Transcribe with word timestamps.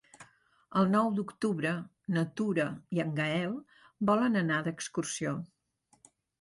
El 0.79 0.87
nou 0.93 1.09
d'octubre 1.17 1.73
na 2.15 2.25
Tura 2.41 2.67
i 2.97 3.03
en 3.05 3.13
Gaël 3.21 3.55
volen 4.13 4.43
anar 4.45 4.61
d'excursió. 4.71 5.39